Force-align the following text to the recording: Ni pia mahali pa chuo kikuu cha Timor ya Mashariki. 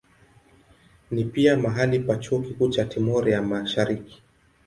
Ni 1.11 1.25
pia 1.25 1.57
mahali 1.57 1.99
pa 1.99 2.15
chuo 2.17 2.41
kikuu 2.41 2.69
cha 2.69 2.85
Timor 2.85 3.29
ya 3.29 3.41
Mashariki. 3.41 4.23